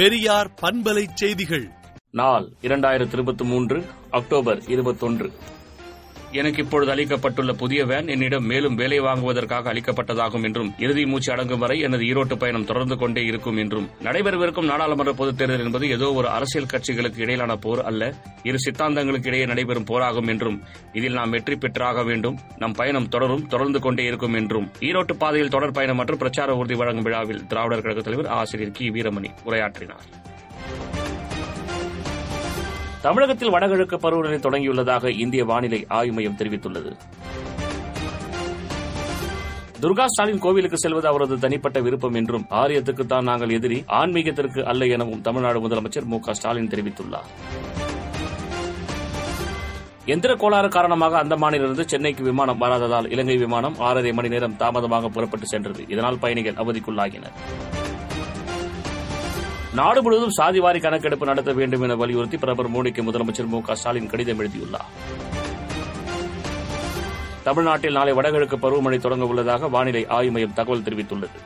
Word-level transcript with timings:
பெரியார் 0.00 0.50
பண்பலை 0.62 1.06
செய்திகள். 1.14 1.70
நாள் 2.10 2.52
இரண்டாயிரத்தி 2.62 3.12
இருபத்தி 3.12 3.44
மூன்று 3.44 3.84
அக்டோபர் 4.10 4.62
இருபத்தொன்று. 4.68 5.30
எனக்கு 6.32 6.62
இப்பொழுது 6.62 6.94
அளிக்கப்பட்டுள்ள 6.94 7.52
புதிய 7.52 7.84
வேன் 7.84 8.08
என்னிடம் 8.08 8.44
மேலும் 8.44 8.74
வேலை 8.74 8.98
வாங்குவதற்காக 8.98 9.72
அளிக்கப்பட்டதாகும் 9.72 10.44
என்றும் 10.44 10.74
இறுதி 10.78 11.06
மூச்சு 11.06 11.32
அடங்கும் 11.32 11.58
வரை 11.58 11.80
எனது 11.80 12.04
ஈரோட்டு 12.04 12.36
பயணம் 12.36 12.64
தொடர்ந்து 12.64 12.96
கொண்டே 12.96 13.24
இருக்கும் 13.24 13.56
என்றும் 13.56 13.90
நடைபெறவிருக்கும் 14.02 14.64
நாடாளுமன்ற 14.64 15.12
பொதுத் 15.12 15.38
தேர்தல் 15.38 15.64
என்பது 15.64 15.88
ஏதோ 15.88 16.12
ஒரு 16.12 16.28
அரசியல் 16.28 16.66
கட்சிகளுக்கு 16.66 17.20
இடையிலான 17.20 17.56
போர் 17.56 17.82
அல்ல 17.82 18.12
இரு 18.42 18.56
சித்தாந்தங்களுக்கு 18.58 19.26
இடையே 19.26 19.46
நடைபெறும் 19.46 19.84
போராகும் 19.84 20.26
என்றும் 20.26 20.58
இதில் 20.92 21.12
நாம் 21.12 21.30
வெற்றி 21.30 21.56
பெற்றாக 21.56 22.02
வேண்டும் 22.02 22.38
நம் 22.56 22.72
பயணம் 22.72 23.08
தொடரும் 23.08 23.46
தொடர்ந்து 23.46 23.80
கொண்டே 23.80 24.04
இருக்கும் 24.04 24.34
என்றும் 24.34 24.70
ஈரோட்டு 24.80 25.12
பாதையில் 25.18 25.48
தொடர் 25.48 25.72
பயணம் 25.72 25.96
மற்றும் 25.96 26.18
பிரச்சார 26.18 26.54
உறுதி 26.54 26.74
வழங்கும் 26.74 27.02
விழாவில் 27.02 27.46
திராவிடர் 27.46 27.82
கழக 27.82 28.00
தலைவர் 28.00 28.26
ஆசிரியர் 28.26 28.72
கி. 28.72 28.90
வீரமணி 28.90 29.30
உரையாற்றினார். 29.44 30.06
தமிழகத்தில் 33.02 33.50
வடகிழக்கு 33.50 33.96
பருவநிலை 33.98 34.38
தொடங்கியுள்ளதாக 34.38 35.18
இந்திய 35.18 35.44
வானிலை 35.44 35.84
ஆய்வு 35.88 36.14
மையம் 36.14 36.36
தெரிவித்துள்ளது. 36.38 36.90
துர்கா 39.82 40.06
ஸ்டாலின் 40.06 40.38
கோவிலுக்கு 40.38 40.78
செல்வது 40.78 41.08
அவரது 41.08 41.38
தனிப்பட்ட 41.38 41.80
விருப்பம் 41.80 42.14
என்றும் 42.14 42.46
ஆரியத்துக்குத்தான் 42.50 43.22
நாங்கள் 43.22 43.50
எதிரி 43.50 43.84
ஆன்மீகத்திற்கு 43.88 44.62
அல்ல 44.62 44.86
எனவும் 44.86 45.20
தமிழ்நாடு 45.20 45.68
முதலமைச்சர் 45.68 46.04
மு 46.04 46.18
ஸ்டாலின் 46.30 46.68
தெரிவித்துள்ளார். 46.68 47.30
எந்திர 50.06 50.36
கோளாறு 50.36 50.68
காரணமாக 50.68 51.24
அந்தமானிலிருந்து 51.24 51.84
சென்னைக்கு 51.84 52.22
விமானம் 52.24 52.60
வராததால் 52.60 53.10
இலங்கை 53.10 53.36
விமானம் 53.36 53.78
ஆறரை 53.78 54.12
மணி 54.12 54.28
நேரம் 54.28 54.56
தாமதமாக 54.56 55.08
புறப்பட்டு 55.08 55.46
சென்றது. 55.46 55.84
இதனால் 55.88 56.18
பயணிகள் 56.18 56.60
அவதிக்குள்ளாகினர். 56.62 57.36
நாடு 59.78 60.02
முழுவதும் 60.02 60.36
சாதிவாரி 60.38 60.80
கணக்கெடுப்பு 60.80 61.26
நடத்த 61.26 61.52
வேண்டும் 61.52 61.82
என 61.82 61.94
வலியுறுத்தி 61.94 62.36
பிரதமர் 62.36 62.70
மோடிக்கு 62.74 63.02
முதலமைச்சர் 63.08 63.46
மு 63.46 63.60
க 63.60 63.74
ஸ்டாலின் 63.74 64.08
கடிதம் 64.12 64.38
எழுதியுள்ளார். 64.38 64.88
தமிழ்நாட்டில் 67.44 67.92
நாளை 67.92 68.12
வடகிழக்கு 68.12 68.56
பருவமழை 68.56 68.98
தொடங்க 68.98 69.26
உள்ளதாக 69.26 69.68
வானிலை 69.68 70.06
ஆய்வு 70.08 70.32
மையம் 70.32 70.52
தகவல் 70.52 70.82
தெரிவித்துள்ளது. 70.82 71.38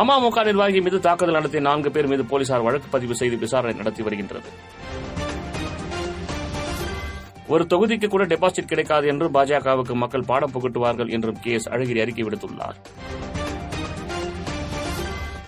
அமமுக 0.00 0.44
நிர்வாகி 0.44 0.80
மீது 0.80 1.00
தாக்குதல் 1.00 1.34
நடத்திய 1.34 1.62
நான்கு 1.62 1.90
பேர் 1.90 2.06
மீது 2.06 2.24
போலீசார் 2.24 2.62
வழக்கு 2.62 2.88
பதிவு 2.90 3.14
செய்து 3.14 3.36
விசாரணை 3.36 3.74
நடத்தி 3.74 4.02
வருகின்றது. 4.02 4.50
ஒரு 7.46 7.64
தொகுதிக்கு 7.64 8.08
கூட 8.08 8.24
டெபாசிட் 8.24 8.72
கிடைக்காது 8.72 9.06
என்று 9.06 9.28
பாஜகவுக்கு 9.28 9.94
மக்கள் 9.94 10.28
பாடம் 10.32 10.52
புகட்டுவார்கள் 10.52 11.10
என்றும் 11.10 11.40
கே 11.40 11.52
எஸ் 11.52 11.68
அழகிரி 11.68 12.00
அறிக்கை 12.00 12.24
விடுத்துள்ளார். 12.24 12.78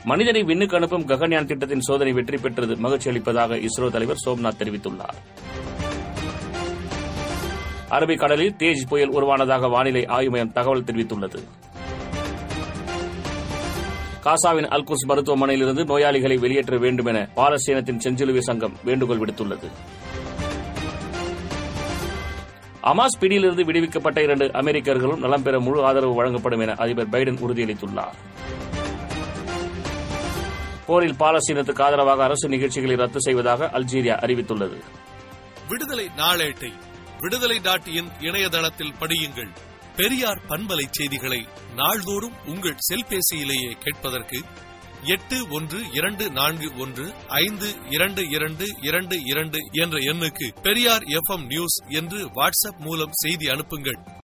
மனிதனை 0.04 0.42
விண்ணுக்கு 0.42 0.76
அனுப்பும் 0.76 1.06
ககன்யான் 1.06 1.44
திட்டத்தின் 1.44 1.80
சோதனை 1.80 2.12
வெற்றி 2.12 2.36
பெற்றது 2.36 2.76
மகிழ்ச்சி 2.76 3.10
அளிப்பதாக 3.10 3.56
இஸ்ரோ 3.56 3.90
தலைவர் 3.90 4.22
சோம்நாத் 4.24 4.58
தெரிவித்துள்ளார். 4.58 5.18
அரபிக்கடலில் 7.90 8.54
தேஜ் 8.58 8.86
புயல் 8.88 9.08
உருவானதாக 9.08 9.68
வானிலை 9.68 10.06
ஆய்வு 10.06 10.30
மையம் 10.30 10.52
தகவல் 10.52 10.82
தெரிவித்துள்ளது. 10.82 11.40
காசாவின் 14.24 14.68
அல்குஸ் 14.68 15.08
மருத்துவமனையிலிருந்து 15.08 15.84
நோயாளிகளை 15.84 16.38
வெளியேற்ற 16.38 16.78
வேண்டும் 16.78 17.06
என 17.06 17.28
பாலஸ்தீனத்தின் 17.36 18.00
செஞ்சிலுவை 18.04 18.38
சங்கம் 18.38 18.76
வேண்டுகோள் 18.84 19.18
விடுத்துள்ளது. 19.18 19.70
அமாஸ் 22.82 23.18
பிடியிலிருந்து 23.20 23.64
விடுவிக்கப்பட்ட 23.64 24.22
இரண்டு 24.22 24.46
அமெரிக்கர்களும் 24.46 25.18
நலம் 25.18 25.42
பெற 25.42 25.60
முழு 25.60 25.84
ஆதரவு 25.84 26.14
வழங்கப்படும் 26.14 26.60
என 26.60 26.74
அதிபர் 26.74 27.08
பைடன் 27.08 27.40
உறுதியளித்துள்ளார். 27.46 28.18
போரில் 30.86 31.12
பாலஸ்தீனத்துக்கு 31.12 31.82
ஆதரவாக 31.82 32.24
அரசு 32.24 32.48
நிகழ்ச்சிகளை 32.48 32.96
ரத்து 32.96 33.20
செய்வதாக 33.20 33.70
அல்ஜீரியா 33.72 34.16
அறிவித்துள்ளது. 34.24 34.80
விடுதலை 35.68 36.06
நாளேட்டை 36.16 36.72
விடுதலை 37.18 37.58
டாட் 37.58 37.86
இன் 37.86 38.08
இணையதளத்தில் 38.20 38.94
படியுங்கள். 39.00 39.48
பெரியார் 39.96 40.40
பண்பலை 40.48 40.84
செய்திகளை 40.90 41.46
நாள்தோறும் 41.74 42.32
உங்கள் 42.46 42.76
செல்பேசியிலேயே 42.92 43.72
கேட்பதற்கு 43.78 44.40
எட்டு 45.04 45.48
ஒன்று 45.50 45.78
இரண்டு 45.92 46.30
நான்கு 46.30 46.72
ஒன்று 46.78 47.12
ஐந்து 47.28 47.74
இரண்டு 47.90 48.28
இரண்டு 48.28 48.66
இரண்டு 48.82 49.16
இரண்டு 49.22 49.58
என்ற 49.72 49.98
எண்ணுக்கு 49.98 50.60
பெரியார் 50.62 51.02
எஃப் 51.02 51.38
நியூஸ் 51.38 51.76
என்று 51.88 52.18
வாட்ஸ்அப் 52.18 52.78
மூலம் 52.78 53.10
செய்தி 53.12 53.48
அனுப்புங்கள். 53.48 54.21